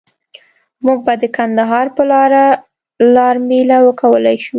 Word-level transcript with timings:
مونږ 0.83 0.99
به 1.05 1.13
د 1.21 1.23
کندهار 1.37 1.87
په 1.95 2.03
لاره 2.11 2.43
لار 3.15 3.35
میله 3.47 3.77
وکولای 3.87 4.37
شو. 4.43 4.49